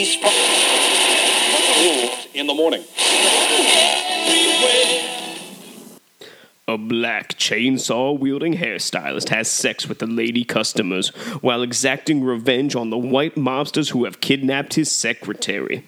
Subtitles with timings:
[0.00, 0.16] police
[2.32, 2.82] In the morning.
[6.66, 11.08] A black chainsaw wielding hairstylist has sex with the lady customers
[11.42, 15.84] while exacting revenge on the white mobsters who have kidnapped his secretary.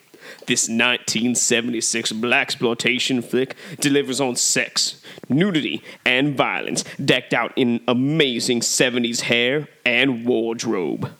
[0.47, 9.23] This 1976 blaxploitation flick delivers on sex, nudity, and violence, decked out in amazing 70s
[9.23, 11.13] hair and wardrobe.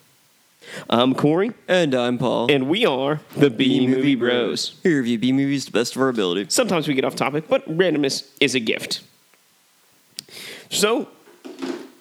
[0.89, 2.51] I'm Corey, And I'm Paul.
[2.51, 4.75] and we are the B Movie Bros.
[4.83, 6.47] We review B movies to the best of our ability.
[6.49, 9.01] Sometimes we get off topic, but randomness is a gift.
[10.69, 11.07] So,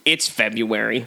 [0.05, 1.07] it's February,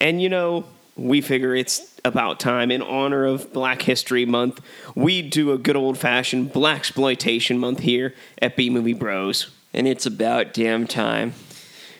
[0.00, 0.64] and you know,
[0.96, 4.60] we figure it's about time in honor of Black History Month.
[4.96, 9.50] We do a good old fashioned black exploitation month here at B Movie Bros.
[9.74, 11.34] And it's about damn time.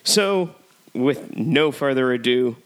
[0.03, 0.51] So,
[0.95, 2.57] with no further ado,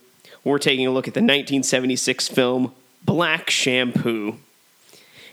[0.43, 2.73] we're taking a look at the 1976 film
[3.05, 4.37] Black Shampoo.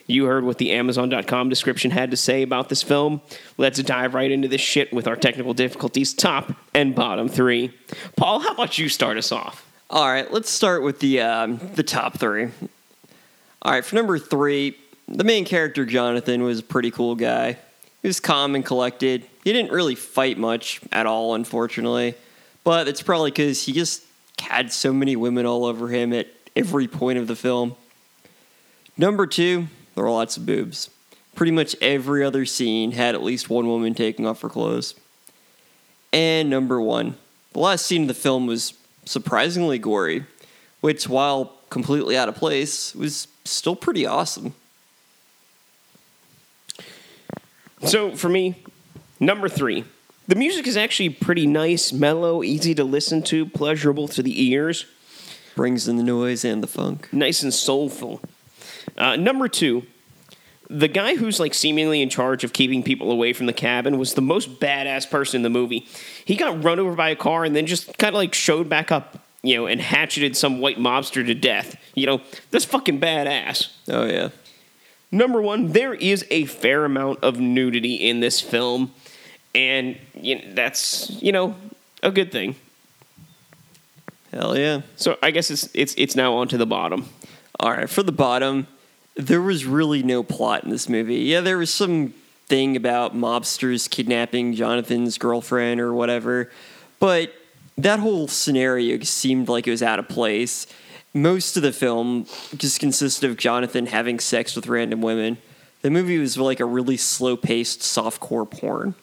[0.06, 3.20] You heard what the Amazon.com description had to say about this film.
[3.58, 7.72] Let's dive right into this shit with our technical difficulties, top and bottom three.
[8.16, 9.64] Paul, how about you start us off?
[9.88, 12.48] All right, let's start with the um, the top three.
[13.62, 17.58] All right, for number three, the main character Jonathan was a pretty cool guy.
[18.02, 19.26] He was calm and collected.
[19.44, 22.14] He didn't really fight much at all, unfortunately.
[22.64, 24.02] But it's probably because he just
[24.40, 27.76] had so many women all over him at every point of the film.
[28.96, 30.90] Number two, there were lots of boobs.
[31.34, 34.94] Pretty much every other scene had at least one woman taking off her clothes.
[36.12, 37.16] And number one,
[37.52, 38.74] the last scene of the film was
[39.04, 40.24] surprisingly gory,
[40.80, 44.54] which, while completely out of place, was still pretty awesome.
[47.84, 48.56] So, for me,
[49.18, 49.84] number three.
[50.30, 54.86] The music is actually pretty nice, mellow, easy to listen to, pleasurable to the ears.
[55.56, 57.12] Brings in the noise and the funk.
[57.12, 58.20] nice and soulful.
[58.96, 59.82] Uh, number two,
[60.68, 64.14] the guy who's like seemingly in charge of keeping people away from the cabin was
[64.14, 65.88] the most badass person in the movie.
[66.24, 68.92] He got run over by a car and then just kind of like showed back
[68.92, 71.74] up, you know, and hatcheted some white mobster to death.
[71.96, 72.20] You know,
[72.52, 73.72] that's fucking badass.
[73.88, 74.28] Oh, yeah.
[75.10, 78.92] Number one, there is a fair amount of nudity in this film,
[79.54, 81.54] and you know, that's you know
[82.02, 82.56] a good thing.
[84.32, 84.82] Hell yeah.
[84.96, 87.08] So I guess it's it's it's now on to the bottom.
[87.58, 88.66] All right, for the bottom,
[89.14, 91.16] there was really no plot in this movie.
[91.16, 92.14] Yeah, there was some
[92.46, 96.50] thing about mobsters kidnapping Jonathan's girlfriend or whatever,
[96.98, 97.32] but
[97.76, 100.66] that whole scenario seemed like it was out of place.
[101.12, 105.38] Most of the film just consisted of Jonathan having sex with random women.
[105.82, 108.94] The movie was like a really slow paced softcore porn.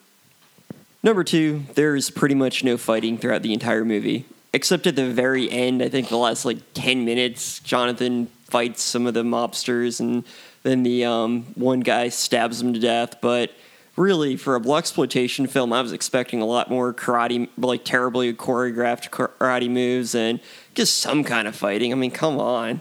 [1.02, 4.24] Number two, there's pretty much no fighting throughout the entire movie.
[4.52, 9.06] Except at the very end, I think the last like 10 minutes, Jonathan fights some
[9.06, 10.24] of the mobsters and
[10.62, 13.20] then the um, one guy stabs him to death.
[13.20, 13.52] But
[13.96, 18.32] really, for a black exploitation film, I was expecting a lot more karate, like terribly
[18.32, 20.40] choreographed karate moves and
[20.74, 21.92] just some kind of fighting.
[21.92, 22.80] I mean, come on.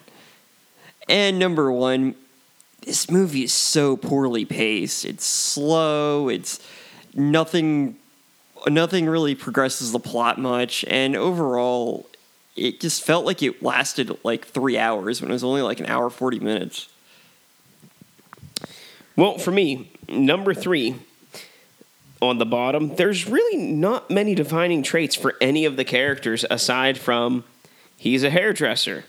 [1.09, 2.15] And number one,
[2.81, 5.05] this movie is so poorly paced.
[5.05, 6.29] It's slow.
[6.29, 6.59] It's
[7.13, 7.97] nothing.
[8.67, 12.07] Nothing really progresses the plot much, and overall,
[12.55, 15.85] it just felt like it lasted like three hours when it was only like an
[15.85, 16.89] hour forty minutes.
[19.15, 20.95] Well, for me, number three
[22.21, 26.97] on the bottom, there's really not many defining traits for any of the characters aside
[26.97, 27.43] from
[27.97, 29.05] he's a hairdresser,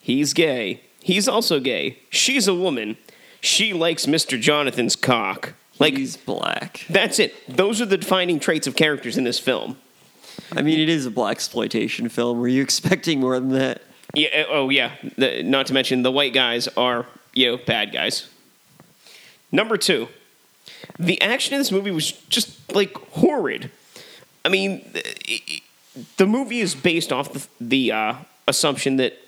[0.00, 2.96] he's gay, he's also gay, she's a woman,
[3.40, 4.40] she likes Mr.
[4.40, 5.54] Jonathan's cock.
[5.78, 6.84] Like, He's black.
[6.90, 7.34] that's it.
[7.48, 9.76] Those are the defining traits of characters in this film.
[10.52, 12.40] I mean, it is a black exploitation film.
[12.40, 13.82] Were you expecting more than that?
[14.14, 14.44] Yeah.
[14.48, 14.92] Oh, yeah.
[15.16, 18.28] The, not to mention the white guys are you know bad guys.
[19.52, 20.08] Number two,
[20.98, 23.70] the action in this movie was just like horrid.
[24.44, 25.62] I mean, the,
[26.16, 28.14] the movie is based off the, the uh,
[28.46, 29.18] assumption that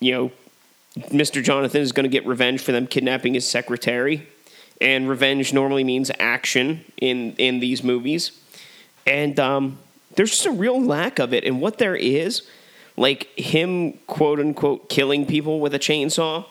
[0.00, 0.32] you know
[1.08, 1.42] Mr.
[1.42, 4.28] Jonathan is going to get revenge for them kidnapping his secretary,
[4.80, 8.32] and revenge normally means action in in these movies,
[9.06, 9.78] and um,
[10.14, 11.44] there's just a real lack of it.
[11.44, 12.42] And what there is,
[12.96, 16.44] like him quote unquote killing people with a chainsaw,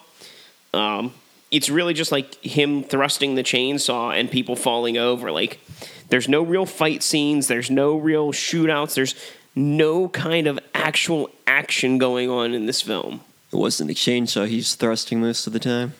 [0.74, 1.12] um,
[1.50, 5.30] it's really just like him thrusting the chainsaw and people falling over.
[5.30, 5.60] Like
[6.08, 9.14] there's no real fight scenes, there's no real shootouts, there's
[9.54, 13.20] no kind of actual action going on in this film.
[13.52, 15.94] It wasn't the chainsaw he's thrusting most of the time.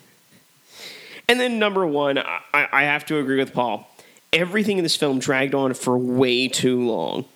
[1.28, 3.88] And then number one, I, I have to agree with Paul.
[4.32, 7.26] Everything in this film dragged on for way too long,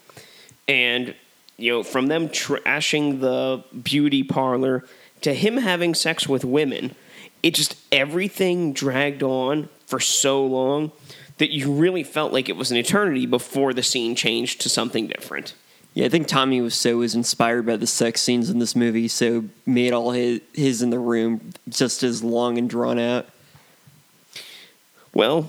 [0.67, 1.15] and
[1.57, 4.85] you know, from them trashing the beauty parlor
[5.21, 6.95] to him having sex with women,
[7.43, 10.93] it just everything dragged on for so long
[11.39, 15.07] that you really felt like it was an eternity before the scene changed to something
[15.07, 15.55] different.
[15.95, 19.45] Yeah, I think Tommy Wiseau was inspired by the sex scenes in this movie, so
[19.67, 23.27] made all his, his in the room just as long and drawn out.
[25.15, 25.49] Well,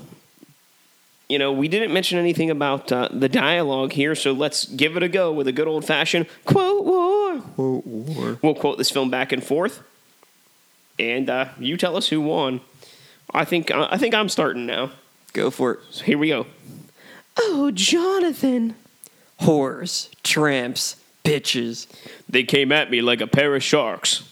[1.29, 5.03] you know, we didn't mention anything about uh, the dialogue here, so let's give it
[5.03, 7.39] a go with a good old fashioned quote war.
[7.41, 8.37] Quote war.
[8.41, 9.81] We'll quote this film back and forth,
[10.99, 12.61] and uh, you tell us who won.
[13.33, 14.91] I think uh, I think I'm starting now.
[15.31, 15.79] Go for it.
[15.89, 16.45] So here we go.
[17.37, 18.75] Oh, Jonathan.
[19.41, 21.87] Whores, tramps, bitches.
[22.29, 24.23] They came at me like a pair of sharks.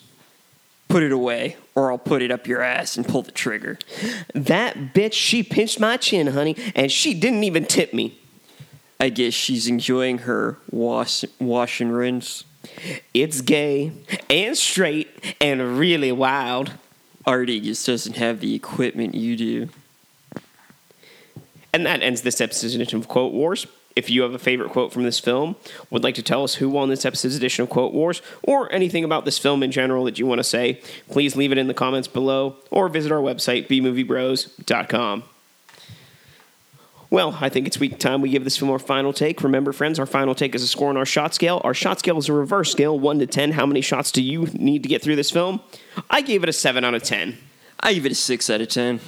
[0.92, 3.80] Put it away, or I'll put it up your ass and pull the trigger.
[4.36, 8.20] That bitch, she pinched my chin, honey, and she didn't even tip me.
[9.00, 12.44] I guess she's enjoying her wash, wash and rinse.
[13.14, 13.94] It's gay
[14.30, 16.74] and straight and really wild.
[17.26, 19.70] Artie just doesn't have the equipment you do.
[21.72, 23.66] And that ends this edition of Quote Wars.
[23.96, 25.56] If you have a favorite quote from this film,
[25.90, 29.04] would like to tell us who won this episode's edition of Quote Wars, or anything
[29.04, 30.80] about this film in general that you want to say,
[31.10, 35.24] please leave it in the comments below or visit our website, bmoviebros.com.
[37.12, 39.44] Well, I think it's week time we give this film our final take.
[39.44, 41.60] Remember, friends, our final take is a score on our shot scale.
[41.66, 43.52] Our shot scale is a reverse scale, 1 to 10.
[43.52, 45.60] How many shots do you need to get through this film?
[46.10, 47.38] I gave it a 7 out of 10.
[47.82, 49.02] I give it a 6 out of 10.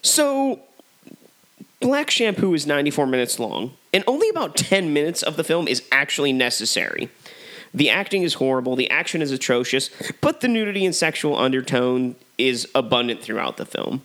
[0.00, 0.60] So,
[1.82, 5.82] Black Shampoo is 94 minutes long, and only about 10 minutes of the film is
[5.90, 7.10] actually necessary.
[7.74, 9.90] The acting is horrible, the action is atrocious,
[10.20, 14.02] but the nudity and sexual undertone is abundant throughout the film.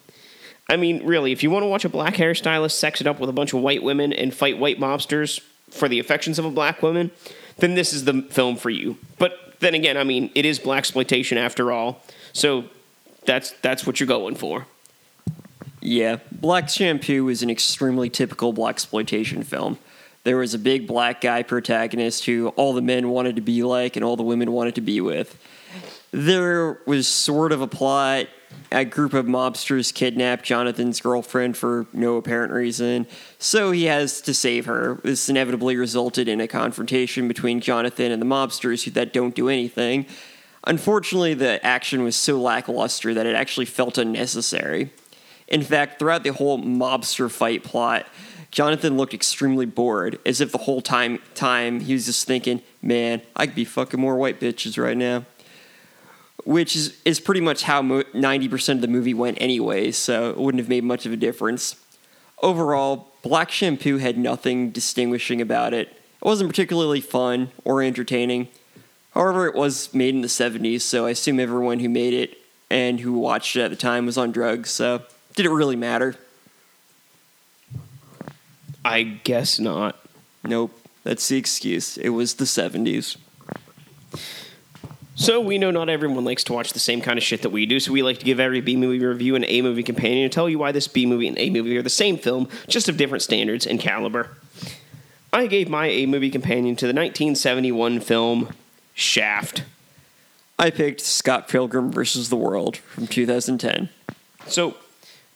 [0.67, 3.29] I mean, really, if you want to watch a black hairstylist sex it up with
[3.29, 5.39] a bunch of white women and fight white mobsters
[5.69, 7.11] for the affections of a black woman,
[7.57, 8.97] then this is the film for you.
[9.19, 12.01] But then again, I mean, it is black exploitation after all,
[12.33, 12.65] so
[13.25, 14.65] that's that's what you're going for.
[15.81, 19.77] Yeah, Black Shampoo is an extremely typical black exploitation film.
[20.23, 23.95] There was a big black guy protagonist who all the men wanted to be like
[23.95, 25.41] and all the women wanted to be with.
[26.11, 28.27] There was sort of a plot.
[28.71, 33.07] A group of mobsters kidnapped Jonathan's girlfriend for no apparent reason,
[33.39, 34.99] so he has to save her.
[35.03, 39.47] This inevitably resulted in a confrontation between Jonathan and the mobsters who that don't do
[39.47, 40.05] anything.
[40.65, 44.91] Unfortunately, the action was so lackluster that it actually felt unnecessary.
[45.47, 48.05] In fact, throughout the whole mobster fight plot,
[48.51, 53.21] Jonathan looked extremely bored, as if the whole time time he was just thinking, "Man,
[53.35, 55.25] I could be fucking more white bitches right now."
[56.43, 60.37] Which is, is pretty much how mo- 90% of the movie went anyway, so it
[60.37, 61.75] wouldn't have made much of a difference.
[62.41, 65.89] Overall, Black Shampoo had nothing distinguishing about it.
[65.89, 68.47] It wasn't particularly fun or entertaining.
[69.11, 72.37] However, it was made in the 70s, so I assume everyone who made it
[72.69, 75.01] and who watched it at the time was on drugs, so
[75.37, 76.15] did it really matter?
[78.83, 79.97] I guess not.
[80.43, 80.77] Nope.
[81.03, 81.97] That's the excuse.
[81.97, 83.17] It was the 70s.
[85.15, 87.65] So we know not everyone likes to watch the same kind of shit that we
[87.65, 90.33] do, so we like to give every B movie review an A movie companion and
[90.33, 92.97] tell you why this B movie and A movie are the same film, just of
[92.97, 94.37] different standards and caliber.
[95.31, 98.53] I gave my A movie companion to the 1971 film
[98.93, 99.63] Shaft.
[100.59, 103.89] I picked Scott Pilgrim versus the World from 2010.
[104.47, 104.75] So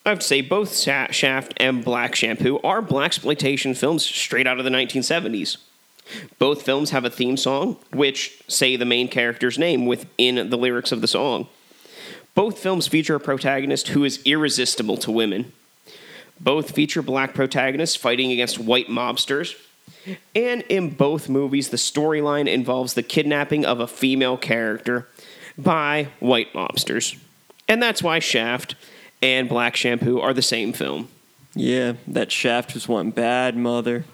[0.05, 4.57] I have to say, both Shaft and Black Shampoo are black exploitation films straight out
[4.57, 5.57] of the 1970s.
[6.39, 10.91] Both films have a theme song, which say the main character's name within the lyrics
[10.91, 11.47] of the song.
[12.33, 15.51] Both films feature a protagonist who is irresistible to women.
[16.39, 19.55] Both feature black protagonists fighting against white mobsters.
[20.35, 25.07] And in both movies, the storyline involves the kidnapping of a female character
[25.57, 27.17] by white mobsters.
[27.67, 28.75] And that's why Shaft
[29.21, 31.07] and Black Shampoo are the same film.
[31.53, 34.05] Yeah, that Shaft was one bad mother.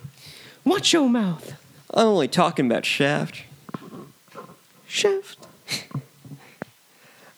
[0.66, 1.54] Watch your mouth.
[1.94, 3.44] I'm only talking about Shaft.
[4.88, 5.48] Shaft.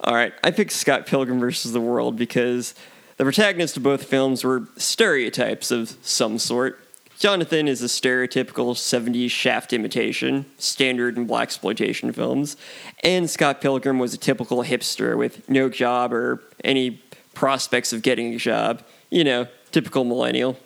[0.02, 2.74] All right, I picked Scott Pilgrim versus the World because
[3.18, 6.80] the protagonists of both films were stereotypes of some sort.
[7.20, 12.56] Jonathan is a stereotypical 70s Shaft imitation, standard in black exploitation films,
[13.04, 17.02] and Scott Pilgrim was a typical hipster with no job or any
[17.40, 18.84] prospects of getting a job.
[19.10, 20.60] You know, typical millennial.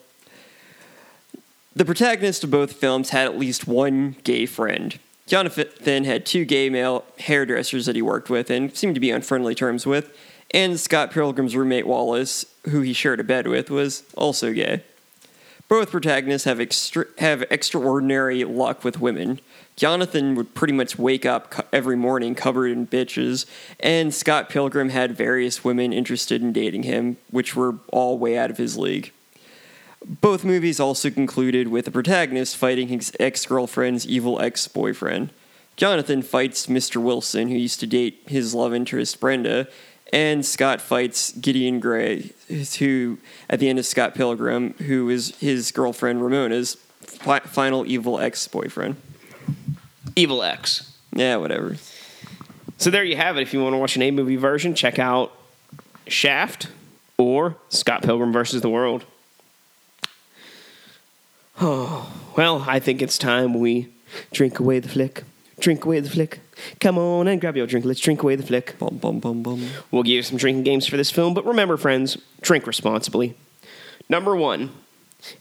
[1.76, 4.98] The protagonist of both films had at least one gay friend.
[5.28, 9.22] Jonathan had two gay male hairdressers that he worked with and seemed to be on
[9.22, 10.18] friendly terms with,
[10.52, 14.84] and Scott Pilgrim's roommate Wallace, who he shared a bed with, was also gay.
[15.74, 19.40] Both protagonists have, extra- have extraordinary luck with women.
[19.76, 23.48] Jonathan would pretty much wake up every morning covered in bitches,
[23.80, 28.52] and Scott Pilgrim had various women interested in dating him, which were all way out
[28.52, 29.12] of his league.
[30.06, 35.32] Both movies also concluded with the protagonist fighting his ex girlfriend's evil ex boyfriend.
[35.76, 36.98] Jonathan fights Mr.
[36.98, 39.68] Wilson, who used to date his love interest Brenda,
[40.14, 42.34] and Scott fights Gideon Gray,
[42.78, 43.18] who,
[43.50, 48.48] at the end of Scott Pilgrim, who is his girlfriend Ramona's fi- final evil ex
[48.48, 48.96] boyfriend.
[50.16, 50.96] Evil X.
[51.16, 51.78] Yeah, whatever.
[52.78, 53.42] So there you have it.
[53.42, 55.32] If you want to watch an A movie version, check out
[56.08, 56.68] Shaft
[57.18, 59.06] or Scott Pilgrim versus the World.
[61.60, 63.90] Oh, well, I think it's time we
[64.32, 65.24] drink away the flick.
[65.60, 66.40] Drink away the flick.
[66.80, 67.86] Come on and grab your drink.
[67.86, 68.78] Let's drink away the flick.
[68.80, 69.68] Bum, bum, bum, bum.
[69.92, 73.36] We'll give you some drinking games for this film, but remember, friends, drink responsibly.
[74.10, 74.72] Number one,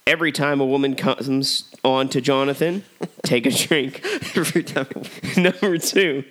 [0.07, 2.85] every time a woman comes on to Jonathan,
[3.23, 4.01] take a drink.
[4.37, 4.87] Every time.
[5.37, 6.25] Number two,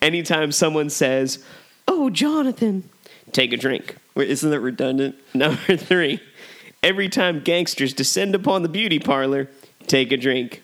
[0.00, 1.44] anytime someone says,
[1.88, 2.88] Oh, Jonathan,
[3.32, 3.96] take a drink.
[4.14, 5.16] Wait, isn't that redundant?
[5.34, 6.20] Number three,
[6.82, 9.50] every time gangsters descend upon the beauty parlor,
[9.86, 10.62] take a drink.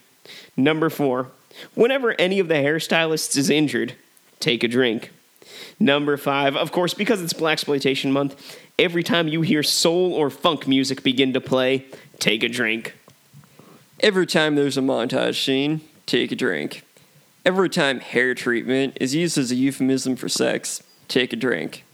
[0.57, 1.31] Number four,
[1.75, 3.95] whenever any of the hairstylists is injured,
[4.41, 5.11] take a drink.
[5.81, 10.31] Number five, of course, because it's Black Exploitation Month, every time you hear soul or
[10.31, 11.87] funk music begin to play,
[12.19, 12.97] take a drink.
[14.01, 16.85] Every time there's a montage scene, take a drink.
[17.45, 21.85] Every time hair treatment is used as a euphemism for sex, take a drink.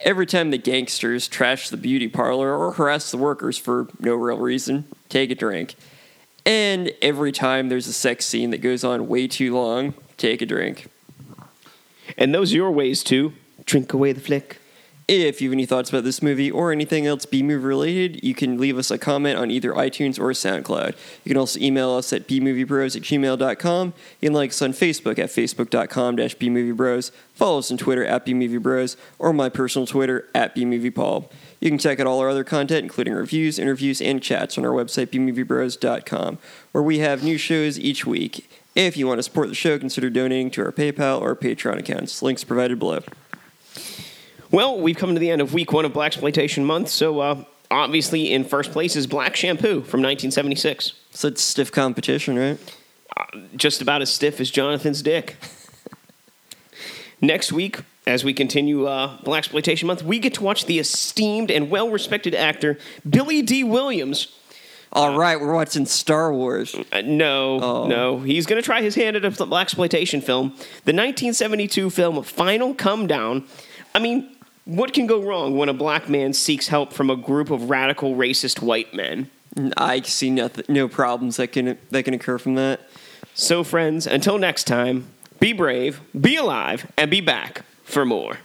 [0.00, 4.38] Every time the gangsters trash the beauty parlor or harass the workers for no real
[4.38, 5.74] reason, take a drink.
[6.46, 10.46] And every time there's a sex scene that goes on way too long, take a
[10.46, 10.88] drink.
[12.16, 13.32] And those are your ways to
[13.64, 14.59] drink away the flick.
[15.12, 18.32] If you have any thoughts about this movie or anything else B movie related, you
[18.32, 20.94] can leave us a comment on either iTunes or SoundCloud.
[21.24, 23.94] You can also email us at bmoviebros at gmail.com.
[24.20, 27.10] You can like us on Facebook at facebook.com dash bmoviebros.
[27.34, 31.28] Follow us on Twitter at bmoviebros or my personal Twitter at bmoviepaul.
[31.58, 34.70] You can check out all our other content, including reviews, interviews, and chats on our
[34.70, 36.38] website, bmoviebros.com,
[36.70, 38.48] where we have new shows each week.
[38.76, 42.22] If you want to support the show, consider donating to our PayPal or Patreon accounts.
[42.22, 43.02] Links provided below.
[44.50, 47.44] Well, we've come to the end of week one of Black Exploitation Month, so uh,
[47.70, 50.94] obviously in first place is Black Shampoo from 1976.
[51.12, 52.58] Such stiff competition, right?
[53.54, 55.36] Just about as stiff as Jonathan's dick.
[57.20, 61.50] Next week, as we continue uh, Black Exploitation Month, we get to watch the esteemed
[61.50, 62.78] and well respected actor
[63.08, 64.34] Billy Dee Williams.
[64.92, 66.74] All right, we're watching Star Wars.
[66.90, 67.86] Uh, no, Oh.
[67.86, 68.18] no.
[68.20, 70.48] He's going to try his hand at a black exploitation film.
[70.84, 73.46] The 1972 film Final Comedown.
[73.94, 74.34] I mean,
[74.70, 78.14] what can go wrong when a black man seeks help from a group of radical
[78.14, 79.28] racist white men?
[79.76, 82.80] I see nothing, no problems that can that can occur from that.
[83.34, 85.08] So, friends, until next time,
[85.40, 88.38] be brave, be alive, and be back for more.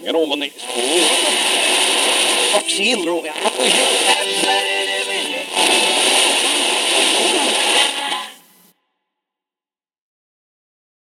[0.00, 0.50] You know, when they...
[0.50, 0.60] Fuck,
[2.68, 2.94] see,